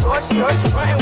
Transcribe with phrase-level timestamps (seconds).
[0.00, 1.01] Short, short, right